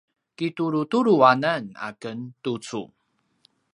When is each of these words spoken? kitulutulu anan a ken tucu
kitulutulu 0.37 1.15
anan 1.31 1.65
a 1.87 1.89
ken 2.01 2.19
tucu 2.43 2.83